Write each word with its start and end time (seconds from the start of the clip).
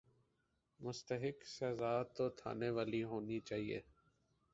مستحق 0.79 1.39
سزا 1.47 1.93
تو 2.15 2.29
تھانے 2.29 2.69
والی 2.69 3.03
ہونی 3.03 3.39
چاہیے۔ 3.39 3.79